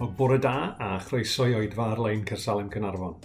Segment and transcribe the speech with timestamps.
[0.00, 3.18] O bore da a chroeso i oedfa ar-lein Cersalem Cynarfon.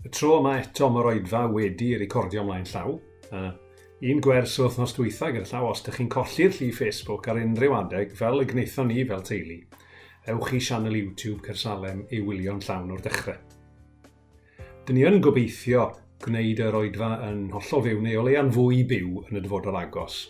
[0.00, 2.94] Y tro yma eto mae'r oedfa wedi ei recordio ymlaen llaw.
[3.28, 3.50] Uh,
[4.08, 7.76] un gwers o wythnos dwytha gyda llaw os ydych chi'n colli'r lli Facebook ar unrhyw
[7.82, 9.58] adeg fel y gwnaethon ni fel teulu,
[10.32, 13.36] ewch i sianel YouTube Cersalem i wylio'n llawn o'r dechrau.
[14.88, 15.90] Dyn ni yn gobeithio
[16.24, 20.22] gwneud yr oedfa yn hollol fyw neu o leia'n fwy byw yn y dyfodol agos.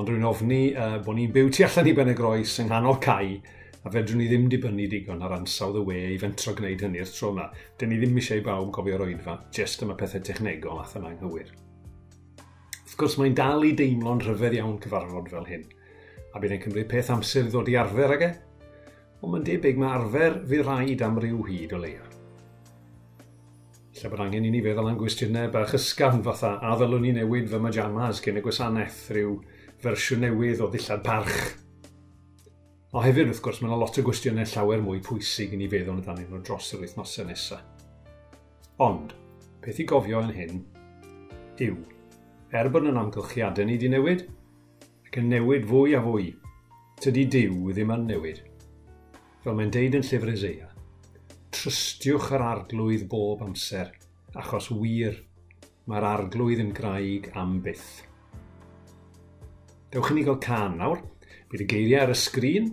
[0.00, 3.36] Ond rwy'n ofni uh, bod ni'n byw tu allan i Benegroes yng nghanol cae
[3.86, 7.28] a fedrwn ni ddim dibynnu digon ar ansawdd y we i fentro gwneud hynny'r tro
[7.30, 7.44] yma.
[7.78, 11.52] Dyn ni ddim eisiau i bawb gofio roedfa, jyst yma pethau technegol ath yma anghywir.
[12.82, 15.62] Wrth gwrs, mae'n dal i deimlo'n rhyfedd iawn cyfarfod fel hyn,
[16.34, 18.30] a bydd e'n cymryd peth amser i ddod i arfer ag e,
[19.20, 22.08] ond mae'n debyg mae arfer fi rhaid am ryw hyd o leia.
[24.00, 27.46] Lle bod angen i ni feddwl am gwestiynau bach ysgafn fatha a ddylwn ni newid
[27.52, 29.38] fy majamas cyn y gwasanaeth rhyw
[29.84, 31.65] fersiwn newydd o ddillad parch
[32.94, 35.98] O hefyd wrth gwrs, mae yna lot o gwestiynau llawer mwy pwysig i ni feddwl
[36.06, 37.64] dan nhw dros yr wythnosau nesaf.
[38.86, 39.10] Ond,
[39.64, 40.60] peth i gofio yn hyn
[41.66, 41.80] yw,
[42.54, 44.22] er bod yn amgylchiadau ni wedi newid,
[45.08, 46.28] ac yn newid fwy a fwy,
[47.02, 48.38] tydi diw ddim yn newid.
[49.42, 50.70] Fel mae'n deud yn llyfr Ezeia,
[51.56, 53.90] trystiwch yr arglwydd bob amser,
[54.38, 55.18] achos wir
[55.90, 57.90] mae'r arglwydd yn graig am byth.
[59.90, 61.02] Dewch i ni gael can nawr.
[61.56, 62.66] Bydd y geiriau ar y sgrin,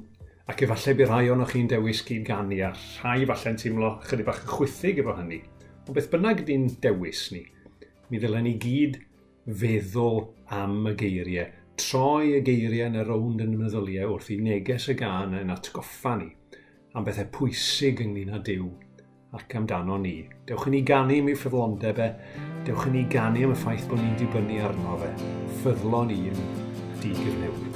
[0.52, 4.42] ac efallai bydd rhai o'n chi'n dewis gyd ganu, a rhai falle'n teimlo chydig bach
[4.44, 5.38] yn chwythig efo hynny.
[5.86, 7.46] Ond beth bynnag di'n dewis ni,
[8.12, 8.98] mi ddylen ni gyd
[9.48, 10.20] feddwl
[10.52, 11.48] am y geiriau,
[11.80, 15.56] troi y geiriau yn y rownd yn y meddyliau wrth i neges y gan yn
[15.56, 16.34] atgoffa ni
[16.94, 18.68] am bethau pwysig ynglyn â Dyw
[19.40, 20.18] ac amdano ni.
[20.44, 22.10] Dewch i ni ganu am ei ffyddlondeb e,
[22.68, 25.14] dewch i ni ganu am y ffaith bod ni'n dibynnu arno fe.
[25.62, 26.44] Ffyddlon i'n
[27.00, 27.73] di gyfnewid.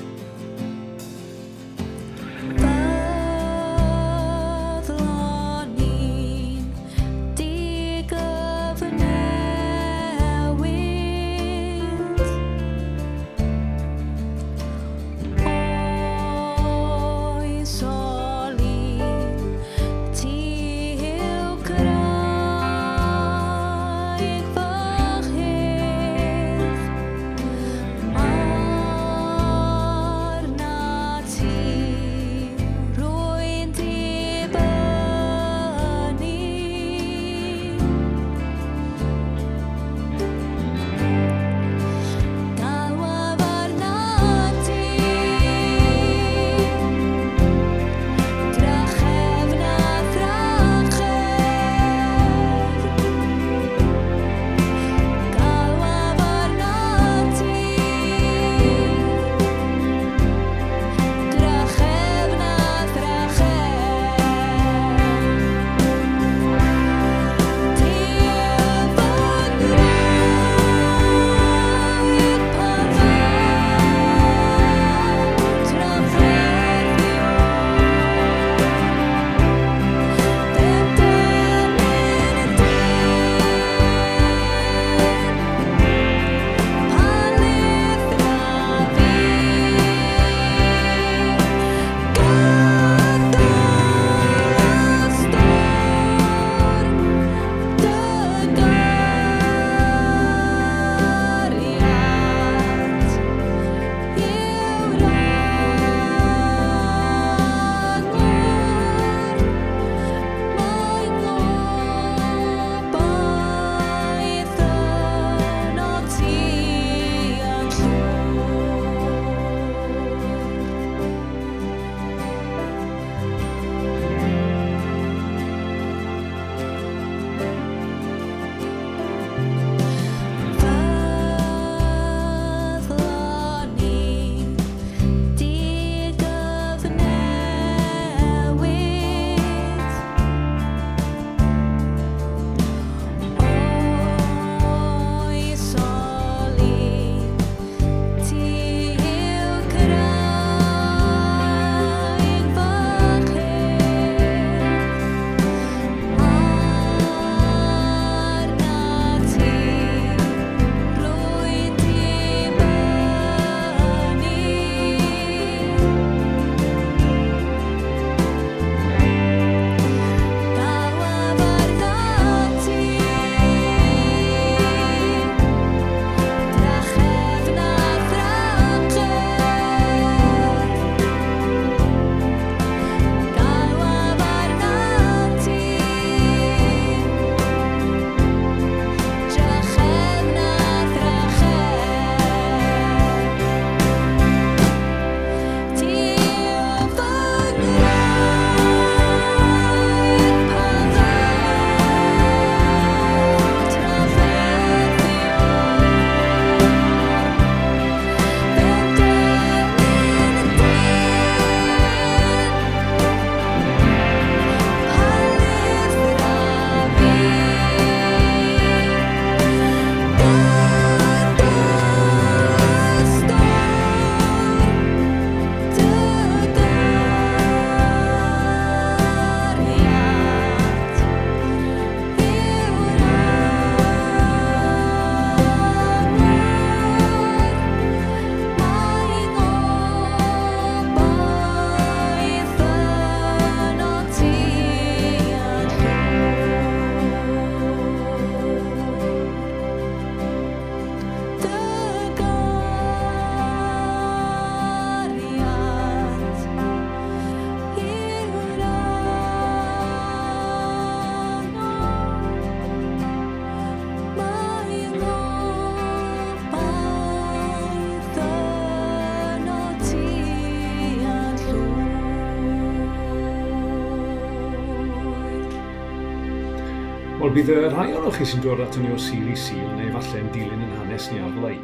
[277.37, 280.29] bydd y rhai o'r chi sy'n dod at ni o Siri Sil neu falle yn
[280.33, 281.59] dilyn yn hanes ni ar lein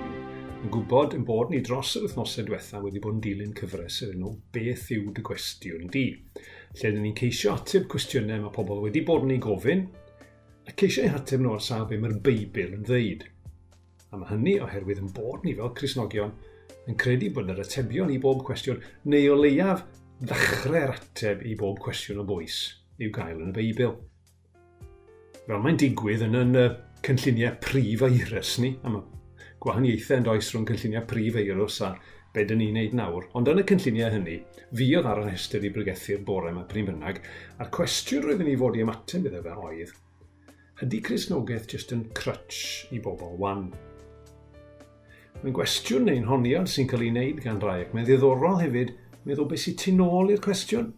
[0.60, 4.12] yn gwybod yn bod ni dros yr wythnosau diwetha wedi bod yn dilyn cyfres yr
[4.12, 6.04] enw Beth yw dy gwestiwn di?
[6.78, 9.84] Lle dyn ni'n ceisio ateb cwestiynau mae pobl wedi bod yn ei gofyn
[10.70, 13.26] a ceisio eu ateb nhw ar sawl be mae'r Beibl yn ddeud.
[14.14, 16.38] A mae hynny oherwydd yn bod ni fel Cresnogion
[16.86, 19.88] yn credu bod yr atebion i bob cwestiwn neu o leiaf
[20.22, 22.64] ddechrau'r ateb i bob cwestiwn o bwys
[23.02, 24.04] i'w gael yn y Beibl
[25.48, 26.58] fel mae'n digwydd yn yn
[27.04, 29.04] cynlluniau prif eirys ni, a mae
[29.64, 31.94] gwahaniaethau yn does rhwng cynlluniau prif eirws a
[32.34, 33.28] be dyn ni'n neud nawr.
[33.38, 34.38] Ond yn y cynlluniau hynny,
[34.74, 37.20] fi oedd ar y rhestr i brygethu'r bore yma pryn bynnag,
[37.60, 39.94] a'r cwestiwn roeddwn i fod i ymateb iddo fe oedd,
[40.84, 43.68] ydy Cresnogaeth jyst yn crutch i bobl wan?
[45.44, 48.94] Mae'n gwestiwn neu'n honiad sy'n cael ei wneud gan rai ac mae'n ddiddorol hefyd
[49.28, 50.94] meddwl beth sy'n tu nôl i'r cwestiwn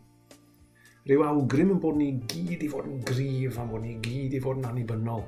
[1.06, 4.40] rhyw awgrym yn bod ni gyd i fod yn grif am bod ni gyd i
[4.42, 5.22] fod yn annibynnol.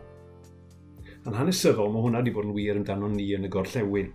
[1.30, 4.10] Yn hanesyddol, mae hwnna wedi bod yn wir amdano ni yn y gorllewin,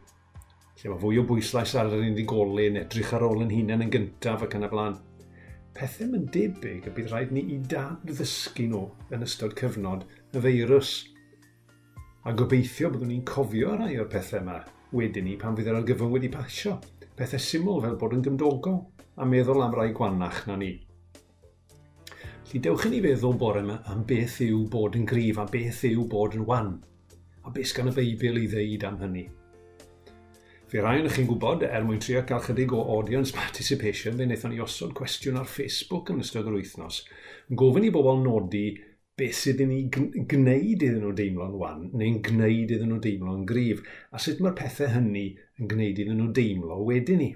[0.80, 4.42] lle mae fwy o bwyslais ar yr unigolyn, edrych ar ôl yn hunain yn gyntaf
[4.48, 4.98] ac yn y blaen.
[5.78, 10.02] Pethau mae'n debyg y bydd rhaid ni i dad ddysgu nhw yn ystod cyfnod
[10.34, 10.98] y feirws.
[12.26, 14.58] A gobeithio byddwn ni'n cofio rai o'r pethau yma
[14.90, 16.80] wedyn ni pan fydd yr argyfwng wedi pasio.
[17.14, 18.82] Pethau syml fel bod yn gymdogol
[19.14, 20.74] a meddwl am rai gwannach na ni.
[22.52, 25.78] Felly dewch i ni feddwl bore yma am beth yw bod yn gryf, a beth
[25.88, 26.66] yw bod yn wan.
[27.48, 29.22] A beth gan y Beibl i ddeud am hynny?
[30.68, 34.52] Fe rai o'n chi'n gwybod, er mwyn trio cael chydig o audience participation, fe wnaethon
[34.52, 36.98] ni osod cwestiwn ar Facebook yn ystod yr wythnos,
[37.48, 38.66] yn gofyn i bobl nodi
[39.16, 43.80] beth sydd yn ei gwneud iddyn nhw deimlo'n wan, neu'n gwneud iddyn nhw deimlo'n gryf,
[44.12, 47.32] a sut mae'r pethau hynny yn gwneud iddyn nhw deimlo wedyn ni.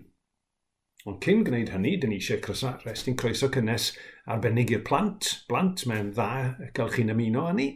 [1.06, 2.40] Ond cyn gwneud hynny, dyn ni eisiau
[2.82, 3.92] restyn croeso cynnes
[4.26, 5.28] arbennig i'r plant.
[5.46, 7.66] Blant, mae'n dda gael chi'n ymuno â ni.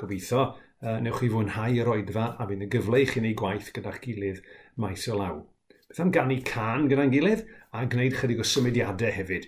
[0.00, 0.40] Gobeithio,
[0.82, 4.00] uh, newch chi fwynhau yr oedfa a fydd y gyfle i chi'n ei gwaith gyda'ch
[4.02, 4.42] gilydd
[4.82, 5.38] maes o law.
[5.86, 9.46] Beth am gannu can gyda'n gilydd a gwneud chydig o symudiadau hefyd.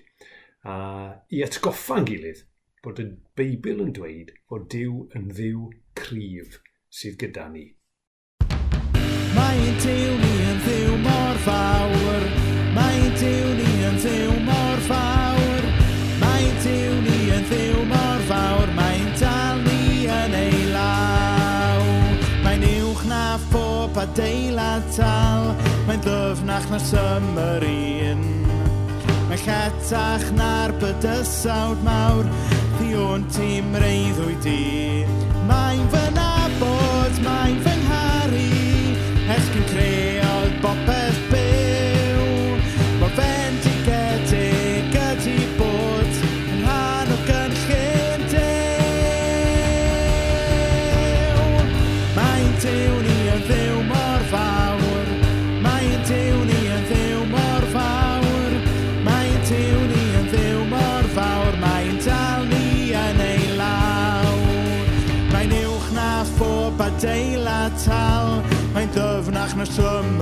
[0.62, 0.76] A
[1.34, 2.44] i atgoffa'n gilydd
[2.86, 3.08] bod y
[3.38, 5.66] Beibl yn dweud fod Dyw yn ddiw
[5.98, 6.60] cryf
[6.94, 7.66] sydd gyda ni.
[9.34, 12.01] Mae'n teulu yn ddiw mor fawr
[13.22, 15.66] diw ni yn ddiw mor fawr.
[16.22, 18.72] Mae diw ni yn ddiw mor fawr.
[18.78, 21.84] Mae'n dal ni yn ei law.
[22.42, 25.52] Mae'n uwch na phob adeilad tal
[25.86, 28.22] Mae'n ddyfnach na symr un.
[29.30, 32.26] Mae chetach na'r bydysawd mawr.
[32.78, 34.62] Ddiwn tîm reiddwy di
[35.48, 37.71] Mae'n fy nabod, mae'n fy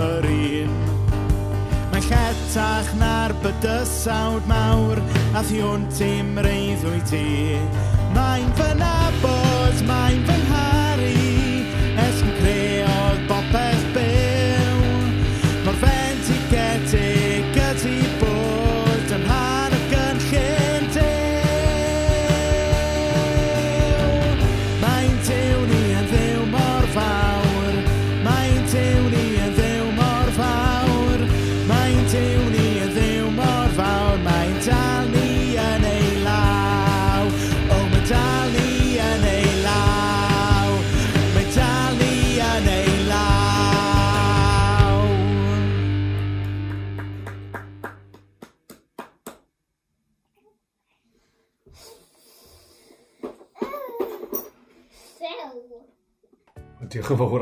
[0.00, 0.74] yr un.
[1.90, 5.00] Mae'n lletach na'r bydysawd mawr
[5.36, 7.26] a thiwn ti'n reiddwy ti.
[8.16, 10.38] Mae'n fy nabod, mae'n fy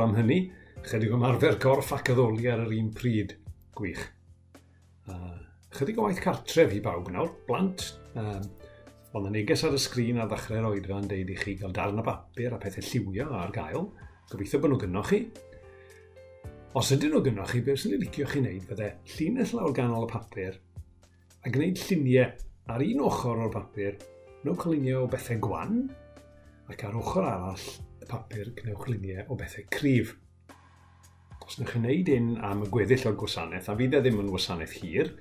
[0.08, 0.38] am hynny,
[0.88, 3.36] chydig o marfer gorff ac addoli ar yr un pryd.
[3.78, 4.04] Gwych.
[5.08, 5.36] Uh,
[5.76, 7.92] chydig o waith cartref i bawb nawr, blant.
[8.18, 8.48] Um,
[9.16, 12.02] Ond y neges ar y sgrin ar ddechrau'r oedfa'n deud i chi gael darn o
[12.04, 13.86] bapur a pethau lliwio ar gael.
[14.28, 15.22] Gobeithio bod nhw gynnoch chi.
[16.76, 20.04] Os ydyn nhw gynnoch chi, beth sy'n ei licio chi wneud fydde llinell lawr ganol
[20.04, 20.58] y papur
[21.48, 22.30] a gwneud lluniau
[22.74, 23.94] ar un ochr o'r papur,
[24.44, 25.78] nhw colunio o bethau gwan
[26.68, 27.68] ac ar ochr arall
[28.08, 30.14] papur gwnewch luniau o bethau cryf.
[31.44, 34.32] Os wnewch chi wneud un am y gweddill o'r gwasanaeth, a fydd e ddim yn
[34.32, 35.14] wasanaeth hir,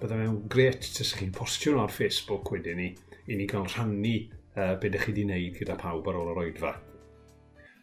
[0.00, 2.88] byddai mewn gret tys chi'n postio nhw ar Facebook wedyn ni,
[3.28, 4.16] i ni gael rhannu
[4.56, 6.74] uh, beth ydych chi wedi wneud gyda pawb ar ôl yr oedfa.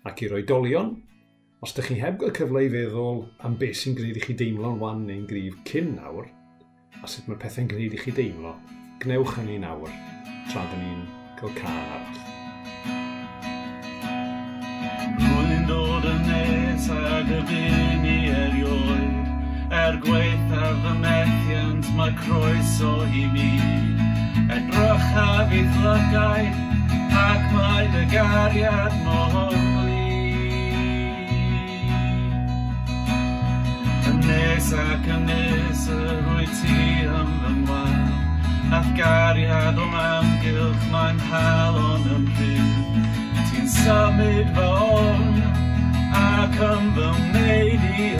[0.09, 0.95] Ac i'r oedolion,
[1.61, 4.81] os ydych chi heb gael cyfle i feddwl am beth sy'n gwneud i chi deimlo'n
[4.81, 6.29] wan neu'n grif cyn nawr,
[7.01, 8.57] a sut mae pethau'n gwneud i chi deimlo,
[9.05, 9.95] gnewch yn un awr
[10.51, 11.07] tra dyn ni'n
[11.39, 12.30] cael car arall.
[17.31, 19.33] dyfyn i erioed.
[19.81, 23.49] Er gweithaf y methiant mae croeso i mi.
[24.51, 26.51] Edrych a fydd lygau
[27.25, 29.61] ac mae dy gariad mor
[34.31, 41.19] Nes ac yn nes y rwy ti am fy ngwael Ath gariad o'n amgylch mae'n
[41.31, 42.69] halon yn rhyw
[43.49, 45.50] Ti'n symud fy o'n
[46.13, 48.19] I come the Mady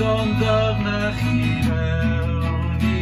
[0.00, 3.00] dondawna chi mewn i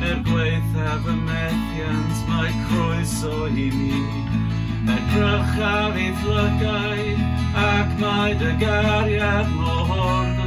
[0.00, 4.02] Er gweithaf y methiant mae croeso i mi.
[4.88, 7.02] Edrych grychaf i fflygau
[7.66, 10.37] ac mae dy gariad mor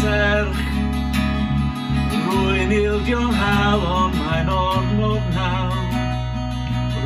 [0.00, 0.60] serch.
[2.30, 5.78] Rwy'n ildio'n hal ond mae'n ormod nawr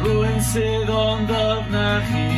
[0.05, 2.34] Rwy'n sydd ond dyfnach i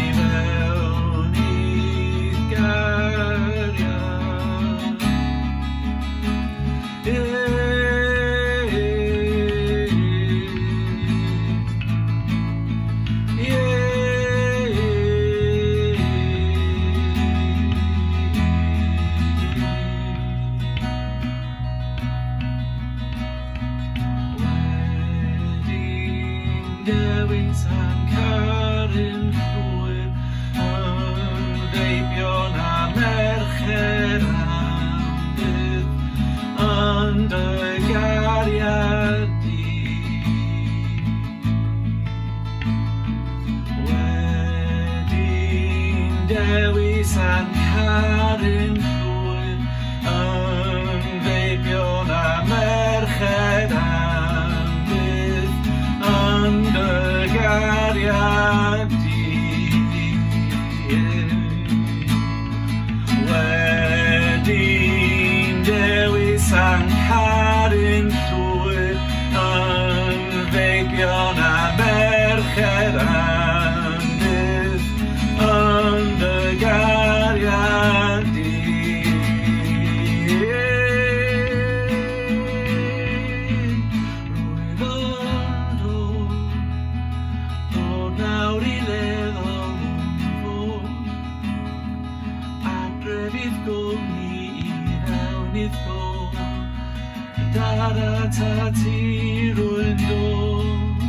[98.37, 101.05] ta ti rwy'n dod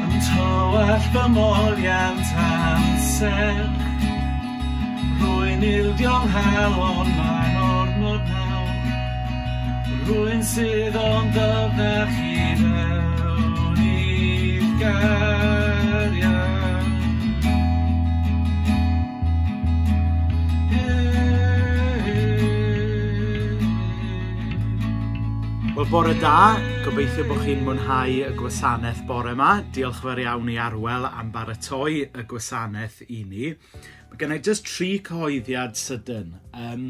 [0.00, 3.58] Yn tywell fy moliant amser
[5.20, 8.72] Rwy'n ildio'n halon mae'n ormod nawr
[10.08, 15.53] Rwy'n sydd o'n dyfnach i fewn i'r gael.
[25.74, 26.54] Wel, bore da.
[26.84, 29.56] Gobeithio bod chi'n mwynhau y gwasanaeth bore yma.
[29.74, 33.48] Diolch fawr iawn i Arwel am baratoi y gwasanaeth i ni.
[34.06, 36.36] Mae gennau jyst tri cyhoeddiad sydyn.
[36.54, 36.84] Um,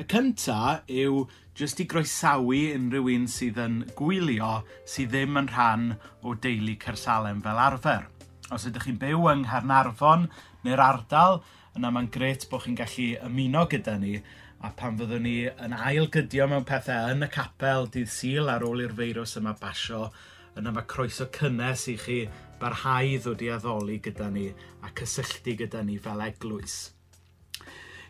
[0.00, 1.26] y cynta yw
[1.60, 5.84] jyst i groesawu unrhyw un sydd yn gwylio sydd ddim yn rhan
[6.24, 8.08] o deulu Cersalem fel arfer.
[8.48, 10.30] Os ydych chi'n byw yng Ngharnarfon
[10.64, 11.42] neu'r ardal,
[11.78, 14.16] yna mae'n gret bod chi'n gallu ymuno gyda ni
[14.62, 18.84] a pan fyddwn ni yn ailgydio mewn pethau yn y capel dydd syl ar ôl
[18.84, 20.04] i'r feirws yma basio,
[20.58, 22.18] yna mae croeso cynnes i chi
[22.60, 24.50] barhau ddod i addoli gyda ni
[24.84, 26.76] a cysylltu gyda ni fel eglwys.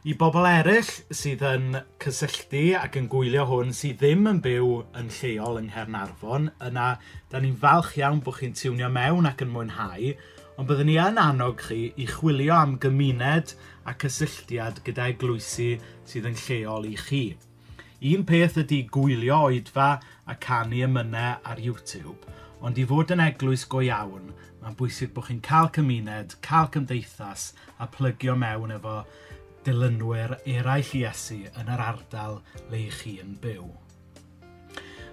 [0.02, 5.12] I bobl eraill sydd yn cysylltu ac yn gwylio hwn sydd ddim yn byw yn
[5.14, 6.86] lleol yng Nghernarfon, yna
[7.30, 10.10] da ni'n falch iawn bod chi'n tiwnio mewn ac yn mwynhau,
[10.58, 13.54] ond byddwn ni yn annog chi i chwilio am gymuned
[13.88, 15.70] a cysylltiad gyda eglwysu
[16.08, 17.22] sydd yn lleol i chi.
[18.12, 19.88] Un peth ydy gwylio oedfa
[20.28, 22.28] a canu ymynau ar YouTube,
[22.60, 27.52] ond i fod yn eglwys go iawn, mae'n bwysig bod chi'n cael cymuned, cael cymdeithas
[27.80, 29.00] a plygio mewn efo
[29.66, 33.70] dilynwyr eraill Iesu yn yr ardal le chi yn byw.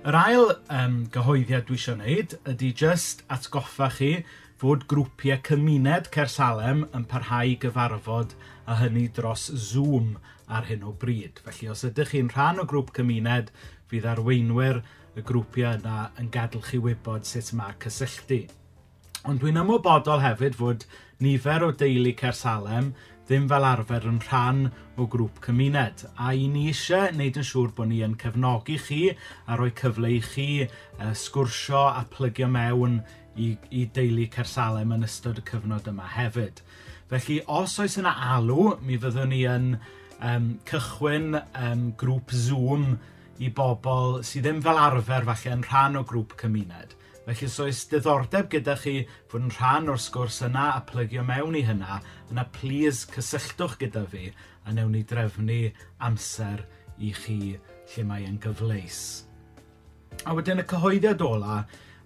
[0.10, 4.12] Yr ail um, gyhoeddiad dwi eisiau wneud ydy just atgoffa chi
[4.60, 8.34] fod grwpiau cymuned Cersalem yn parhau gyfarfod
[8.68, 10.18] a hynny dros Zoom
[10.52, 11.40] ar hyn o bryd.
[11.46, 13.54] Felly os ydych chi'n rhan o grŵp cymuned,
[13.88, 14.82] fydd arweinwyr
[15.16, 18.42] y grwpiau yna yn gadw chi wybod sut mae cysylltu.
[19.30, 20.84] Ond dwi'n ymwybodol hefyd fod
[21.24, 22.92] nifer o deulu Cersalem
[23.30, 24.62] ddim fel arfer yn rhan
[25.00, 26.04] o grŵp cymuned.
[26.18, 30.12] A i ni eisiau wneud yn siŵr bod ni yn cefnogi chi a rhoi cyfle
[30.16, 30.70] i chi e,
[31.24, 33.00] sgwrsio a plygio mewn
[33.36, 36.64] i, i deulu Cersalem yn ystod y cyfnod yma hefyd.
[37.10, 39.72] Felly, os oes yna alw, mi fyddwn ni yn
[40.22, 42.92] um, cychwyn um, grŵp Zoom
[43.40, 46.96] i bobl sydd ddim fel arfer falle yn rhan o grŵp cymuned.
[47.26, 48.96] Felly, os oes diddordeb gyda chi
[49.32, 52.00] fod yn rhan o'r sgwrs yna a plygio mewn i hynna,
[52.32, 54.32] yna plis cysylltwch gyda fi
[54.66, 55.60] a newn ni drefnu
[56.06, 56.66] amser
[56.98, 57.40] i chi
[57.94, 59.02] lle mae yn gyfleus.
[60.28, 61.62] A wedyn y cyhoeddiad ola,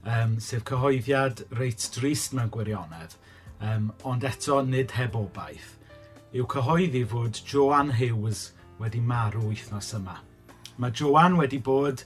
[0.05, 3.15] um, sef cyhoeddiad reit drist mewn gwirionedd,
[3.63, 5.75] um, ond eto nid heb obaith,
[6.35, 10.19] yw cyhoeddi fod Joan Hughes wedi marw wythnos yma.
[10.77, 12.03] Mae Joan wedi bod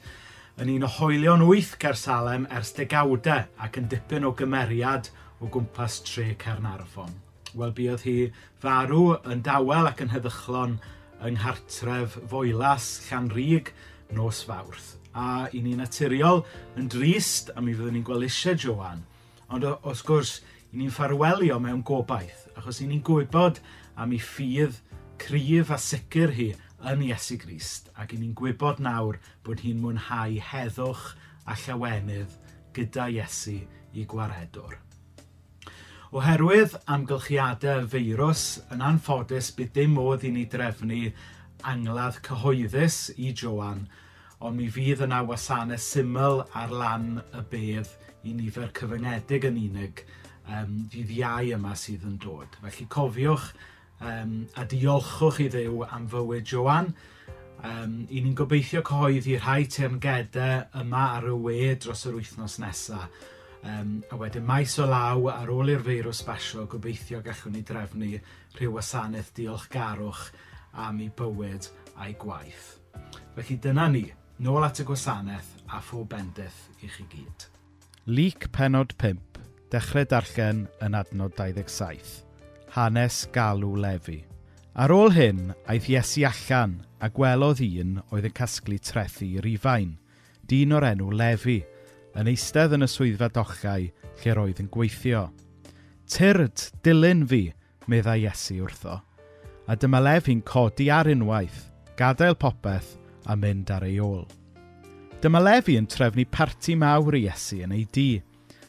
[0.62, 6.02] yn un o hoelion wyth Gersalem ers degawdau ac yn dipyn o gymeriad o gwmpas
[6.06, 7.14] tre Cernarfon.
[7.58, 8.18] Wel, buodd hi
[8.62, 10.78] farw yn dawel ac yn heddychlon
[11.24, 13.72] yng Nghartref Foelas Llanrug
[14.14, 16.44] nos Fawrth a i ni naturiol
[16.78, 19.02] yn drist a mi fyddwn ni'n gweld eisiau Joan.
[19.54, 20.38] Ond os gwrs,
[20.72, 23.62] i ni'n ffarwelio mewn gobaith, achos i ni'n gwybod
[23.98, 24.78] am ei ffydd
[25.22, 26.52] cryf a sicr hi
[26.92, 31.08] yn Iesu Grist, ac i ni'n gwybod nawr bod hi'n mwynhau heddwch
[31.48, 32.36] a llawenydd
[32.76, 33.58] gyda Iesu
[33.98, 34.78] i gwaredwr.
[36.14, 41.08] Oherwydd amgylchiadau feirws yn anffodus bydd dim modd i ni drefnu
[41.68, 43.88] angladd cyhoeddus i Joan–
[44.40, 47.90] ond mi fydd yna wasanaeth syml ar lan y bedd
[48.28, 50.04] i nifer cyfyngedig yn unig
[50.46, 52.58] um, dydd iau yma sydd yn dod.
[52.62, 53.48] Felly cofiwch
[54.02, 56.92] um, a diolchwch i ddew am fywyd Joan.
[57.66, 63.10] Um, I ni'n gobeithio cyhoeddi rhai teamgedau yma ar y we dros yr wythnos nesaf.
[63.68, 68.12] Um, a wedyn maes o law ar ôl i'r feirws basio, gobeithio gallwn ni drefnu
[68.60, 70.28] rhyw wasanaeth diolchgarwch
[70.86, 72.70] am ei bywyd a'i gwaith.
[73.34, 74.06] Felly dyna ni.
[74.38, 77.46] Nôl at y gwasanaeth a phob bendith i chi gyd.
[78.06, 79.40] Lyc penod 5,
[79.74, 82.12] dechrau darllen yn adnod 27.
[82.76, 84.20] Hanes galw lefi.
[84.78, 89.96] Ar ôl hyn, aeth Iesu allan a gwelodd un oedd yn casglu trethu rifain,
[90.46, 91.58] dyn o'r enw Lefi,
[92.14, 95.32] yn eistedd yn y swyddfa dochau lle roedd yn gweithio.
[96.06, 97.42] Tyrd, dilyn fi,
[97.90, 99.00] meddai Iesu wrtho.
[99.66, 102.94] A dyma Lefi'n codi ar unwaith, gadael popeth
[103.28, 104.26] a mynd ar ei ôl.
[105.22, 108.10] Dyma Lefi yn trefnu parti mawr i Iesu yn ei dŷ,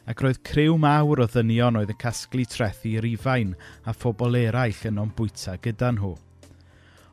[0.09, 3.51] ac roedd criw mawr o ddynion oedd yn casglu trethu i'r ifain
[3.85, 6.15] a phobl eraill yn o'n bwyta gyda nhw.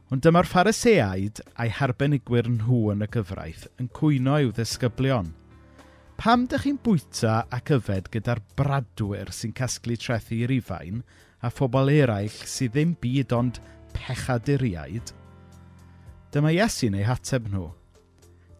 [0.08, 5.28] Ond dyma'r phariseaid a'i harbenigwyr nhw yn y gyfraith yn cwyno i'w ddisgyblion.
[6.16, 11.04] Pam dych chi'n bwyta ac yfed gyda'r bradwyr sy'n casglu trethu i'r ifain
[11.44, 13.60] a phobl eraill sydd ddim byd ond
[13.92, 15.12] pechaduriaid–
[16.34, 17.68] Dyma Iesu'n ei hateb nhw.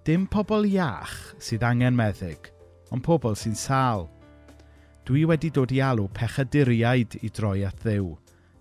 [0.07, 2.53] Dim pobl iach sydd angen meddyg,
[2.95, 4.07] ond pobl sy'n sal.
[5.07, 8.13] Dwi wedi dod i alw pechaduriaid i droi at ddew,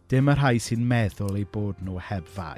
[0.10, 2.58] dim y rhai sy'n meddwl eu bod nhw heb fai.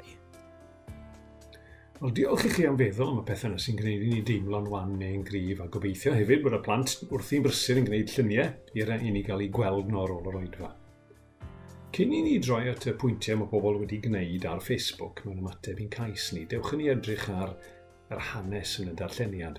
[2.00, 4.72] Wel, diolch i chi am feddwl am y pethau yna sy'n gwneud i ni deimlo'n
[4.72, 8.52] wan neu'n gryf, a gobeithio hefyd bod y plant wrth i'n brysur yn gwneud lluniau
[8.78, 10.76] i'r i ni gael ei gweld nhw ar ôl yr oedfa.
[11.96, 15.78] Cyn i ni droi at y pwyntiau mae pobl wedi gwneud ar Facebook mewn ymateb
[15.80, 17.54] i'n cais ni, dewch yn i edrych ar
[18.12, 19.58] yr hanes yn y darlleniad.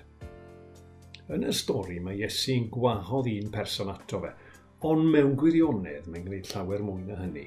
[1.34, 4.30] Yn y stori mae Iesu'n gwahodd un person ato fe,
[4.86, 7.44] ond mewn gwirionedd mae'n gwneud llawer mwy na hynny.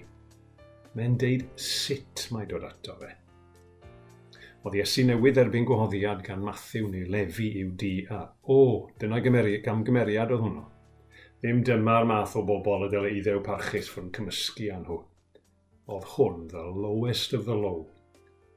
[0.93, 3.15] Mae'n deud sut mae dod ato fe.
[4.63, 8.61] Oedd Iesu newydd erbyn gwahoddiad gan Matthew neu Lefi i'w di a o,
[8.99, 10.67] dyna gymeriad, gamgymeriad oedd hwnnw.
[11.43, 14.95] Ddim dyma'r math o bobl y dylai iddew parchus fod cymysgu â nhw.
[15.91, 17.81] Oedd hwn the lowest of the low.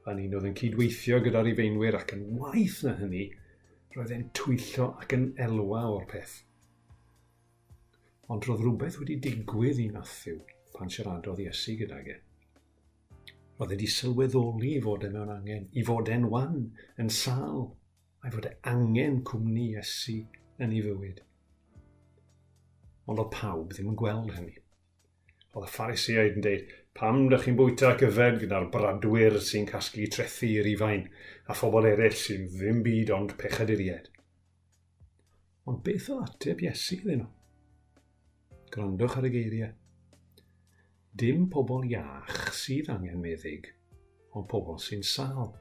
[0.07, 3.25] Yn un oedd yn cydweithio gyda'r ifeinwyr ac yn waith na hynny,
[3.97, 6.37] roedd e'n twyllo ac yn elwa o'r peth.
[8.31, 10.39] Ond roedd rhywbeth wedi digwydd i Matthew
[10.79, 12.17] pan siaradodd Iesu gydag e.
[13.59, 16.69] Roedd wedi sylweddoli i fod e mewn angen, i fod e'n wan,
[17.03, 17.65] yn sal,
[18.23, 20.21] a'i fod e angen cwmni Iesu
[20.63, 21.26] yn ei fywyd
[23.07, 24.57] ond oedd pawb ddim yn gweld hynny.
[25.55, 30.49] Oedd y pharisiaid yn dweud, pam ydych chi'n bwyta gyfed gyda'r bradwyr sy'n casglu trethu
[30.59, 31.07] i'r ifain
[31.47, 34.11] a phobl eraill sy'n ddim byd ond pechaduried.
[35.67, 37.31] Ond beth oedd ateb Iesu iddyn nhw?
[38.73, 39.71] Grandwch ar y geiriau.
[41.17, 43.71] Dim pobl iach sydd angen meddyg,
[44.35, 45.53] ond pobl sy'n sal.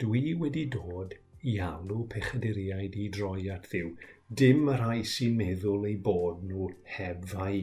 [0.00, 1.14] Dwi wedi dod
[1.46, 3.92] i alw pechaduriaid i droi at ddiw
[4.28, 7.60] dim y rhai sy'n meddwl eu bod nhw heb fai.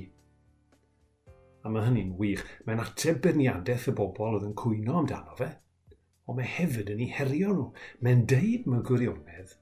[1.64, 2.44] A mae hynny'n wych.
[2.64, 5.50] Mae'n ateb byrniadaeth y bobl oedd yn cwyno amdano fe.
[6.24, 7.66] Ond mae hefyd yn ei herio nhw.
[8.04, 9.58] Mae'n deud mewn gwirionedd.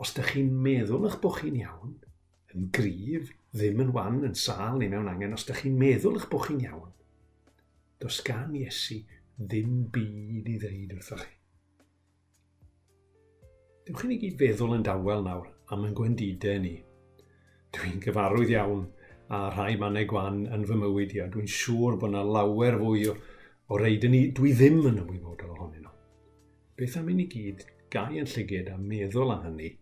[0.00, 1.96] Os ydych chi'n meddwl eich bod chi'n iawn,
[2.54, 6.28] yn gryf, ddim yn wan, yn sal neu mewn angen, os ydych chi'n meddwl eich
[6.32, 6.94] bod chi'n iawn,
[8.00, 9.02] does gan Iesu
[9.36, 11.36] ddim byd i ddeud wrthoch chi.
[13.88, 16.76] Dewch chi'n i gyd feddwl yn dawel nawr am yn gwendidau ni.
[17.76, 18.86] Dwi'n gyfarwydd iawn
[19.34, 23.08] a rhai mannau gwan yn fy mywyd i a dwi'n siŵr bod yna lawer fwy
[23.12, 23.16] o,
[23.68, 25.92] o reid yn ni dwi ddim yn ymwybodol ohonyn nhw.
[26.78, 29.74] Beth am i ni gyd gau yn llygyd a meddwl am hynny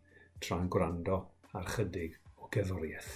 [0.42, 1.22] tra'n gwrando
[1.55, 3.14] ar chydig o gerddoriaeth.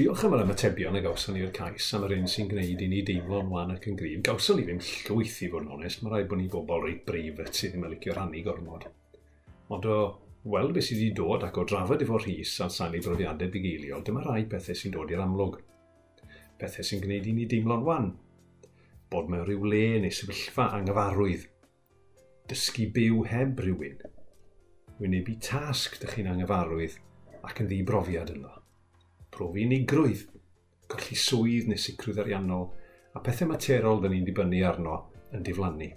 [0.00, 3.00] diolch am yr ymatebion y gawson ni'r cais am yr un sy'n gwneud i ni
[3.04, 4.22] deimlo'n wan ac yn grif.
[4.24, 7.42] Gawson ni ddim llwyth i fod yn onest, mae rhaid bod ni bobl reit brif
[7.42, 8.86] at sydd ddim yn licio rhannu gormod.
[9.76, 9.96] Ond o
[10.54, 14.04] weld beth sydd wedi dod ac o drafod efo rhys a sain salu brofiadau bugeiliol,
[14.06, 15.58] dyma rai pethau sy'n dod i'r amlwg.
[16.62, 18.08] Pethau sy'n gwneud i ni deimlo'n wan.
[19.12, 21.44] Bod mewn rhyw le neu sefyllfa anghyfarwydd.
[22.48, 24.00] Dysgu byw heb rhywun.
[25.02, 26.96] Wynebu tasg dych chi'n anghyfarwydd
[27.44, 28.59] ac yn ddi brofiad yno
[29.34, 30.26] profi unigrwydd,
[30.90, 32.68] colli swydd neu sicrwydd ariannol,
[33.14, 34.96] a pethau materol dyn ni'n dibynnu arno
[35.34, 35.90] yn diflannu.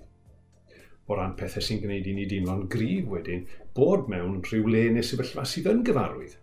[1.09, 3.43] O ran pethau sy'n gwneud i ni deimlo'n grif wedyn,
[3.75, 6.37] bod mewn rhyw le neu sefyllfa sydd yn gyfarwydd.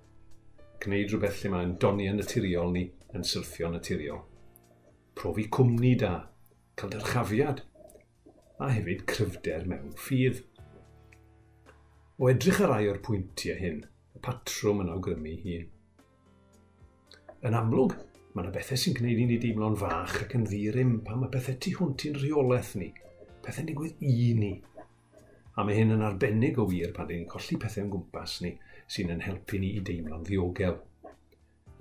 [0.83, 2.85] Gwneud rhywbeth lle mae'n doni yn naturiol ni
[3.17, 4.21] yn syrthio naturiol.
[5.17, 6.13] Profi cwmni da,
[6.77, 7.65] cael dyrchafiad,
[8.61, 10.43] a hefyd cryfder mewn ffydd.
[12.21, 13.83] O edrych ar rai o'r pwyntiau hyn,
[14.17, 15.69] y patrwm yn awgrymu hun,
[17.49, 17.95] yn amlwg,
[18.35, 21.57] mae yna bethau sy'n gwneud i ni deimlo'n fach ac yn ddirym pan mae bethau
[21.65, 22.91] tu hwnt i'n rheolaeth ni.
[23.41, 24.51] Pethau digwydd i ni.
[25.57, 28.53] A mae hyn yn arbennig o wir pan ni'n colli pethau yn gwmpas ni
[28.93, 30.77] sy'n yn helpu ni i deimlo'n ddiogel.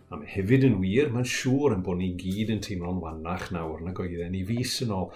[0.09, 3.83] A mae hefyd yn wir, mae'n siŵr yn bod ni gyd yn teimlo'n wannach nawr
[3.83, 5.11] nag oedd ni fus yn ôl.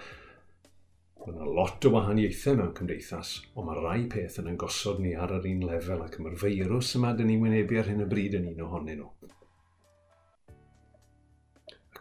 [1.24, 5.16] Mae yna lot o wahaniaethau mewn cymdeithas, ond mae rai peth yn yn gosod ni
[5.16, 8.36] ar yr un lefel ac mae'r feirws yma dyn ni'n wynebu ar hyn y bryd
[8.42, 9.34] yn un ohonyn nhw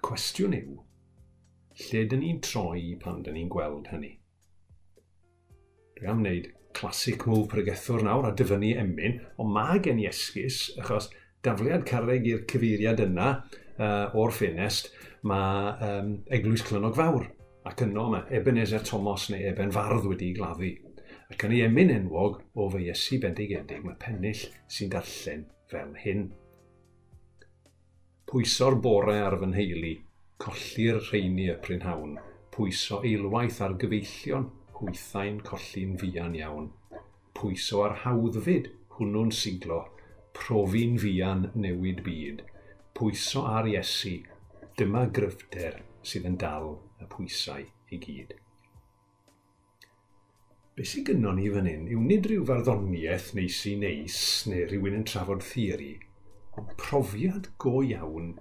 [0.06, 0.76] cwestiwn yw,
[1.84, 4.13] lle dyn ni'n troi pan dyn ni'n gweld hynny?
[5.98, 10.66] Dwi am wneud clasic move pregethwr nawr a dyfynu emyn, ond mae gen i esgus,
[10.82, 11.10] achos
[11.46, 14.92] dafliad carreg i'r cyfeiriad yna uh, o'r ffenest,
[15.28, 17.30] mae um, Eglwys Clynog Fawr.
[17.63, 20.74] Ac yno mae Ebenezer Thomas neu Eben Fardd wedi gladdu.
[21.32, 26.28] Ac yn ei emyn enwog o fy Iesu bendigedig mae pennill sy'n darllen fel hyn.
[28.34, 29.89] Pwyso'r bore ar fy nheulu,
[30.41, 32.15] colli'r rheini y prynhawn,
[32.56, 34.48] pwyso eilwaith ar gyfeillion,
[34.80, 36.72] hwythain colli'n fian iawn.
[37.38, 39.78] Pwyso ar hawddfyd, hwnnw'n siglo,
[40.39, 42.41] profi'n fian newid byd.
[42.98, 44.15] Pwyso ar Iesu,
[44.82, 46.72] dyma gryfder sydd yn dal
[47.04, 48.34] y pwysau i gyd.
[50.74, 54.17] Be sy'n gynnon ni fan hyn yw nid rhyw farddoniaeth neis i neis
[54.50, 55.91] neu rhywun yn trafod theori,
[56.78, 58.34] profiad go iawn,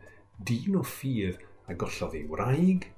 [0.49, 1.39] dyn o ffydd
[1.71, 2.89] a gollodd ei wraig,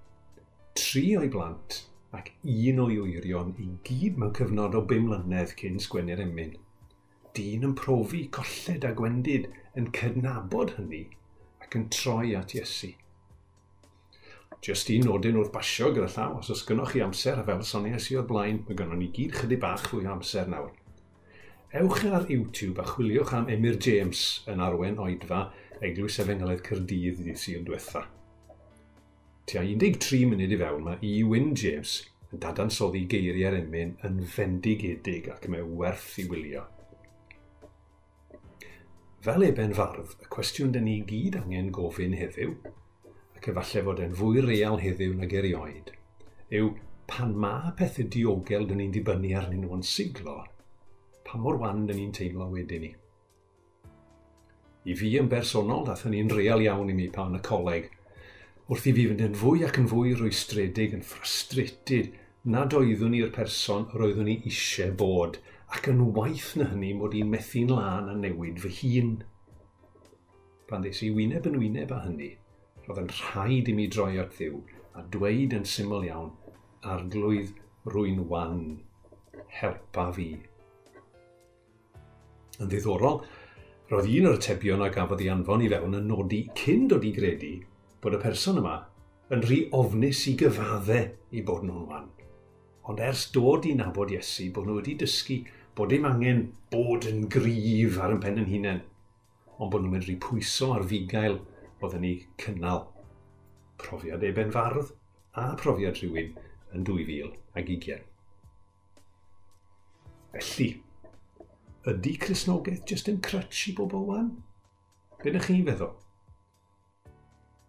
[0.78, 1.82] tri o'i blant
[2.18, 6.54] ac un o'i wyrion i gyd mewn cyfnod o bum mlynedd cyn sgwennu'r emyn.
[7.38, 9.48] Dyn yn profi colled a gwendid
[9.78, 11.04] yn cydnabod hynny
[11.62, 12.92] ac yn troi at Iesu.
[14.64, 18.08] Just un nodyn wrth basio gyda llaw, os oes gynnwch chi amser a fel sonies
[18.10, 20.72] i o'r blaen, mae gynnon ni gyd chydig bach fwy o amser nawr
[21.74, 25.40] Ewch ar YouTube a chwiliwch am Emyr James yn arwen oedfa
[25.82, 28.04] Eglwys Efengelaidd Cyrdydd ddydd sy'n diwetha.
[29.50, 31.10] Tua 13 munud i fewn mae E.
[31.26, 31.96] Wyn James
[32.30, 36.62] yn dadansoddi geiriau'r emyn yn fendigedig ac mae werth i wylio.
[39.26, 42.54] Fel eben fardd, y cwestiwn dyn ni gyd angen gofyn heddiw,
[43.34, 45.90] ac efallai fod e'n fwy real heddiw nag erioed,
[46.54, 46.76] yw
[47.10, 50.44] pan mae pethau diogel dyn ni'n dibynnu arnyn nhw yn siglo,
[51.34, 52.92] pa mor wan dyn ni'n teimlo wedyn ni.
[54.86, 57.88] I fi yn bersonol, dath ni'n real iawn i mi pan y coleg.
[58.68, 62.12] Wrth i fi fynd yn fwy ac yn fwy rwystredig, yn ffrustrated,
[62.54, 65.40] nad oeddwn ni'r person yr oeddwn ni eisiau bod,
[65.74, 69.12] ac yn waith na hynny mod i'n methu'n lân a newid fy hun.
[70.70, 72.30] Pan ddes i wyneb yn wyneb â hynny,
[72.86, 74.62] roedd yn rhaid i mi droi at ddiw
[74.94, 76.34] a dweud yn syml iawn,
[76.94, 77.56] arglwydd
[77.90, 78.66] rwy'n wan,
[79.58, 80.30] helpa fi.
[82.62, 83.22] Yn ddiddorol,
[83.90, 87.12] roedd un o'r atebion a gafodd ei anfon i fewn yn nodi cyn dod i
[87.16, 87.54] gredu
[88.04, 88.76] bod y person yma
[89.34, 92.08] yn rhy ofnus i gyfaddau i bod nhw'n wan.
[92.88, 95.40] Ond ers dod i nabod Iesu bod nhw wedi dysgu
[95.74, 98.82] bod dim angen bod yn gryf ar y pen yn hunain,
[99.58, 101.40] ond bod nhw'n medru pwyso ar fugail
[101.84, 102.86] oedden ni cynnal.
[103.80, 104.94] Profiad eben fardd
[105.40, 106.32] a profiad rhywun
[106.74, 108.04] yn 2020.
[110.34, 110.68] Felly,
[111.90, 114.30] ydy Cresnogaeth jyst yn crutch i bobl wan?
[115.20, 115.90] Be ydych chi'n feddwl?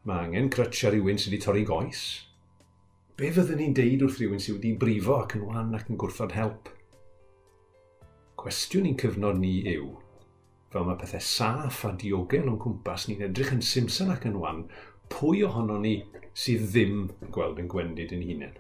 [0.07, 2.03] Mae angen crutch ar rhywun sydd wedi torri goes.
[3.19, 6.35] Be fyddwn ni'n deud wrth rhywun sydd wedi'i brifo ac yn wan ac yn gwrthod
[6.37, 6.71] help?
[8.39, 9.89] Cwestiwn i'n cyfnod ni yw,
[10.71, 14.63] fel mae pethau saff a diogel o'n cwmpas ni'n edrych yn simson ac yn wan,
[15.11, 15.97] pwy ohono ni
[16.31, 18.55] sydd ddim yn gweld yn gwendid yn hunain?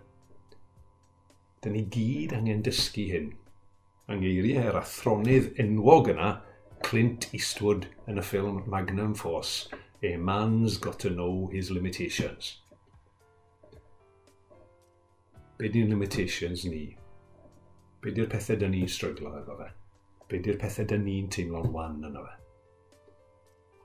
[1.63, 3.33] Dyna ni gyd angen dysgu hyn
[4.05, 6.27] angeiriau ngeiriau yr athronydd enwog yna,
[6.85, 9.71] Clint Eastwood yn y ffilm Magnum Force,
[10.05, 12.59] A Man's Got to Know His Limitations.
[15.57, 16.83] Be di'n limitations ni?
[18.03, 19.71] Be di'r pethau dyn ni'n stryglo efo fe?
[20.29, 22.35] Be di'r pethau dyn ni'n teimlo'n wan yna fe?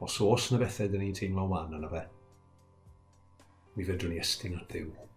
[0.04, 2.04] Os oes na bethau dyn ni'n teimlo'n wan yna fe,
[3.76, 5.09] mi fedrwn ni estyn at ddiw.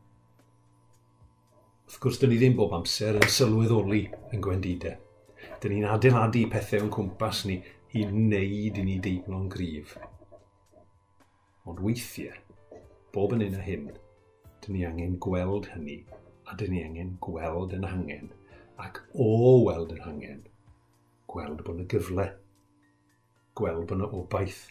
[1.93, 3.99] Wrth gwrs, dyn ni ddim bob amser yn sylweddoli
[4.34, 4.95] yn gwendidau.
[5.62, 7.60] Dyn ni'n adeiladu pethau o'n cwmpas ni
[7.93, 9.91] i wneud i ni deimlo'n gryf.
[11.69, 12.34] Ond weithiau,
[13.13, 13.86] bob yn un a hyn,
[14.63, 15.99] dyn ni angen gweld hynny
[16.49, 18.34] a dyn ni angen gweld yn hangen
[18.82, 19.29] ac o
[19.67, 20.41] weld yn hangen,
[21.29, 22.27] gweld bod yna gyfle,
[23.53, 24.63] gweld bod yna obaith.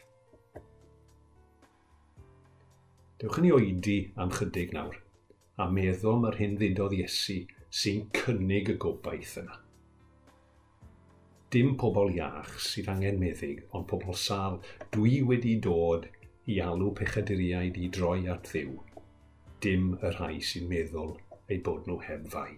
[3.23, 4.99] Dewch yn ei oedi am chydig nawr
[5.61, 7.43] a meddwl mae'r hyn ddudodd Iesu
[7.83, 9.59] sy'n cynnig y gobaith yna.
[11.53, 14.61] Dim pobl iach sydd angen meddyg, ond pobl sal,
[14.97, 16.09] dwi wedi dod
[16.49, 18.79] i alw pechaduriaid i droi at ddiw.
[19.61, 21.17] Dim y rhai sy'n meddwl
[21.53, 22.53] eu bod nhw heb fai.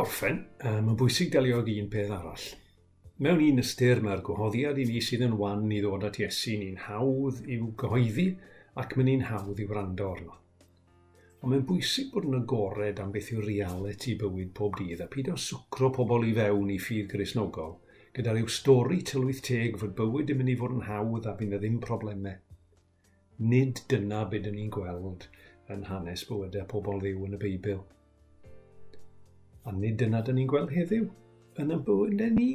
[0.00, 2.44] gorffen, mae'n bwysig delio ag un peth arall.
[3.20, 6.78] Mewn un ystyr mae'r gwahoddiad i ni sydd yn wan i ddod at Iesu ni'n
[6.86, 8.24] hawdd i'w gyhoeddi
[8.80, 10.38] ac mae'n ni'n hawdd i'w wrando arno.
[11.42, 15.30] Ond mae'n bwysig bod yn agored am beth yw reality bywyd pob dydd a pyd
[15.34, 17.76] o swcro pobl i fewn i ffydd grisnogol
[18.16, 21.58] gyda rhyw stori tylwyth teg fod bywyd yn mynd i fod yn hawdd a bydd
[21.60, 22.40] ddim problemau.
[23.52, 25.28] Nid dyna byd yn ni'n gweld
[25.76, 27.84] yn hanes bywydau pobl ddiw yn y Beibl.
[29.68, 31.06] A nid dyna dyn ni'n gweld heddiw
[31.60, 32.50] yn y bywydau ni.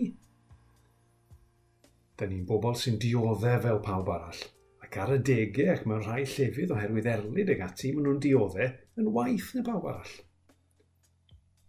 [2.18, 4.40] Dyn ni'n bobl sy'n dioddau fel pawb arall.
[4.86, 8.72] Ac ar y degau ac mewn rhai llefydd oherwydd erlyd ag ati, maen nhw'n dioddau
[9.02, 10.16] yn waith na pawb arall.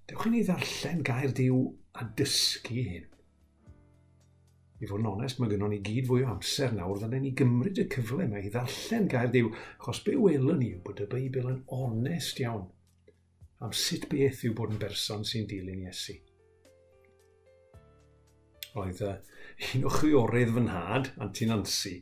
[0.09, 1.61] Dewch i ni ddarllen gair diw
[2.01, 3.11] a dysgu hyn.
[4.81, 7.81] I fod yn onest, mae gennym ni gyd fwy o amser nawr ddyn ni gymryd
[7.81, 11.49] y cyfle yma i ddarllen gair diw, achos be welwn ni yw bod y Beibl
[11.53, 12.67] yn onest iawn
[13.67, 16.15] am sut beth yw bod yn berson sy'n dilyn Iesu.
[18.77, 19.17] Roedd uh,
[19.75, 21.97] un o chwiorydd fy nhad, Antin Ansi,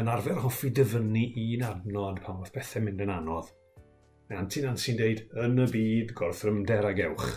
[0.00, 3.52] yn arfer hoffi dyfynnu un adnod pan oedd bethau mynd yn anodd.
[4.30, 7.30] Mae Antin Ansi'n deud, yn y byd gorthrymder a gewch.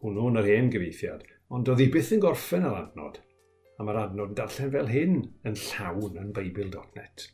[0.00, 3.20] Hwnnw yn yr hen gyfeithiad, ond oedd hi byth yn gorffen yr adnod,
[3.76, 7.28] a mae'r adnod yn darllen fel hyn yn llawn yn Beibl.net.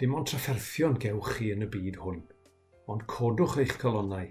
[0.00, 2.22] Dim ond trafferthion gewch chi yn y byd hwn,
[2.90, 4.26] ond codwch eich colonnau,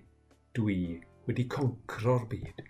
[0.58, 0.82] dwi
[1.28, 2.62] wedi concro'r byd.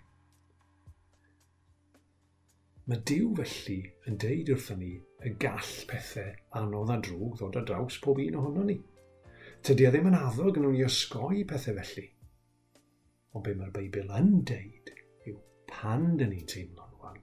[2.90, 3.76] Mae Dyw felly
[4.10, 4.92] yn deud wrthyn ni
[5.26, 8.76] y gall pethau anodd a drwg ddod ar draws pob un ohono ni.
[9.62, 12.08] Tydy a ddim yn addo gan nhw'n i osgoi pethau felly.
[13.32, 14.90] Ond be mae'r Beibl yn deud
[15.30, 15.38] yw
[15.70, 17.22] pan dyn ni'n teimlo'n wan.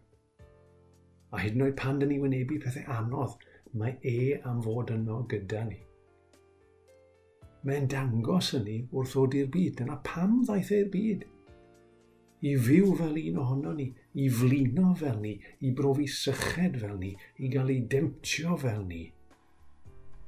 [1.36, 3.36] A hyd yn oed pan dyn ni wynebu pethau anodd,
[3.76, 5.84] mae e am fod yno gyda ni
[7.68, 9.76] mae'n dangos hynny wrth ddod i'r byd.
[9.80, 11.26] Dyna pam ddaeth e'r byd.
[12.40, 13.90] I fyw fel un ohono ni,
[14.24, 15.34] i flino fel ni,
[15.68, 17.12] i brofi syched fel ni,
[17.44, 19.02] i gael ei demtio fel ni,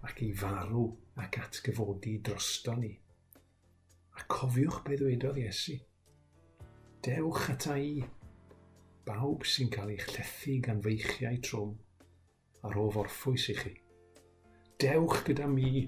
[0.04, 0.90] ac i farw
[1.24, 2.92] ac atgyfodi drosto ni.
[4.20, 5.78] A cofiwch be ddwedodd Iesu.
[7.06, 8.02] Dewch ata i,
[9.08, 11.72] bawb sy'n cael ei chllethu gan feichiau trwm,
[12.68, 13.74] ar o forffwys i chi.
[14.84, 15.88] Dewch gyda mi,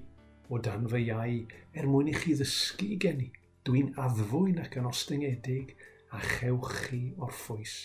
[0.50, 1.40] o dan fy iau
[1.80, 3.30] er mwyn i chi ddysgu gen i.
[3.64, 5.72] Dwi'n addfwyn ac yn ostyngedig
[6.12, 7.76] a chewch chi o'r ffwys.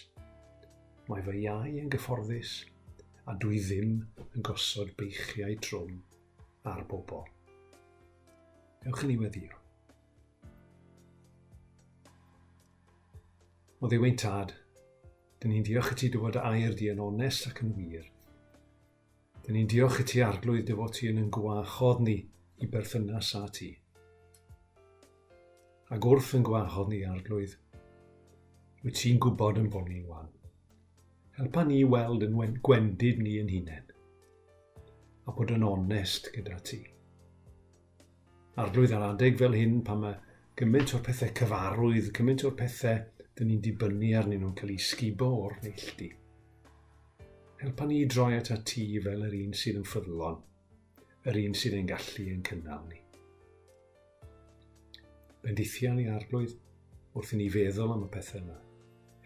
[1.09, 2.55] Mae fy iau yn gyfforddus
[3.31, 3.95] a dwi ddim
[4.27, 6.01] yn gosod beichiau trwm
[6.69, 7.23] ar bobl.
[8.89, 9.55] Ewch yn ei weddio.
[13.79, 14.57] O ddiwein tad,
[15.39, 18.09] dyn ni'n diolch i ti dywod air di yn onest ac yn wir.
[19.45, 22.19] Dyn ni'n diolch i ti arglwydd dy fod ti yn yn gwachodd ni
[22.59, 23.69] i berthynas a ti.
[25.95, 27.55] Ac wrth yn gwahodd ni arglwydd,
[28.83, 30.33] wyt ti'n gwybod yn bod ni'n wan.
[31.39, 33.93] Helpa ni weld yn gwendid ni yn hunain,
[35.25, 36.81] a bod yn onest gyda ti.
[38.59, 40.19] Arglwydd ar adeg fel hyn pan mae
[40.59, 43.05] gymaint o'r pethau cyfarwydd, gymaint o'r pethau
[43.39, 46.11] dyn ni'n dibynnu arnyn nhw'n cael ei sgubo o'r neilltu.
[47.63, 50.43] Helpa ni droi at y ti fel yr un sydd yn ffyddlon–
[51.29, 53.03] yr un sydd yn gallu yn cynnal ni.
[55.43, 56.55] Bendithia ni arglwydd
[57.19, 58.57] wrth i ni feddwl am y pethau yna.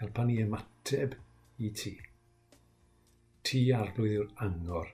[0.00, 1.14] Helpa ni ymateb
[1.62, 1.94] i ti.
[3.46, 4.90] Ti arglwydd yw'r angor.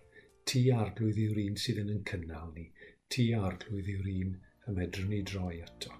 [0.48, 2.68] Ti arglwydd yw'r un sydd yn yn cynnal ni.
[3.08, 4.36] Ti arglwydd yw'r un
[4.68, 5.96] y medrwn ni droi ato.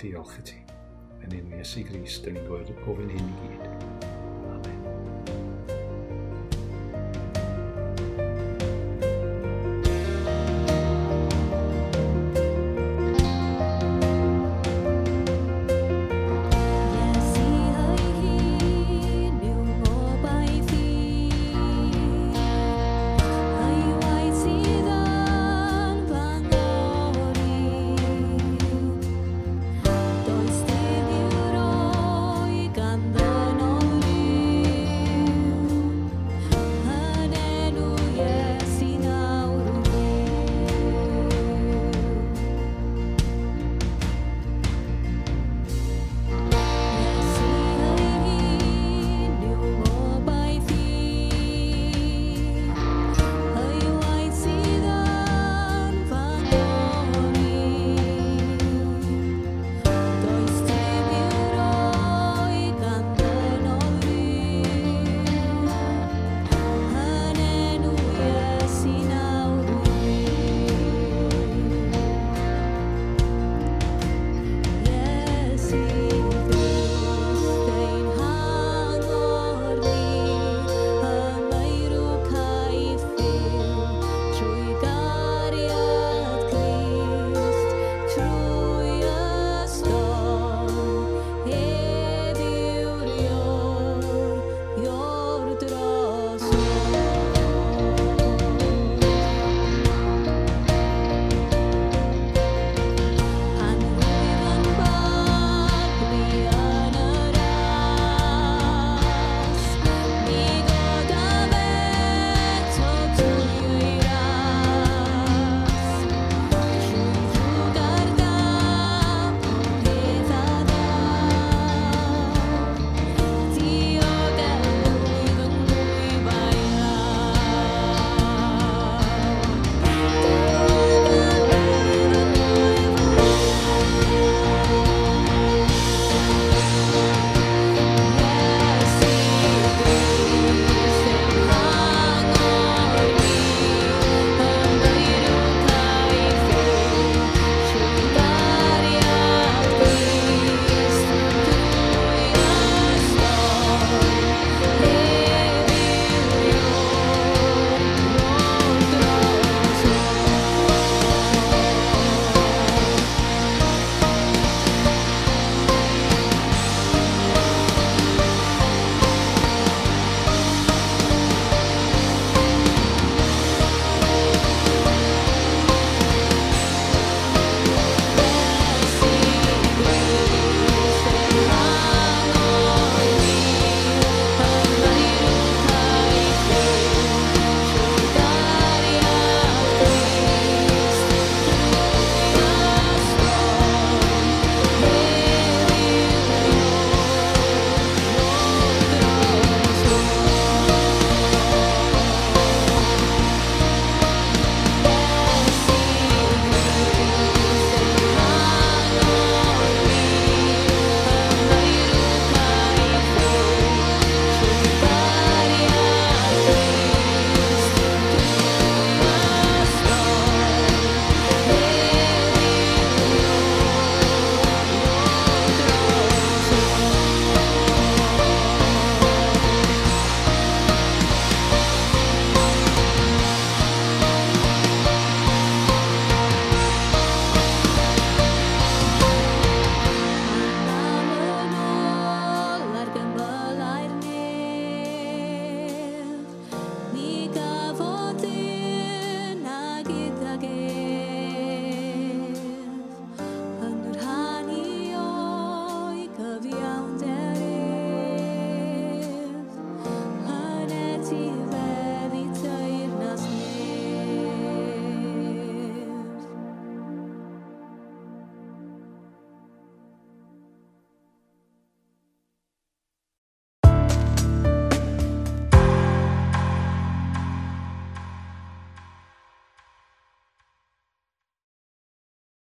[0.00, 0.60] Diolch i ti.
[1.20, 3.89] Yn un Iesu Grist, dyn ni'n gofyn hyn i gyd.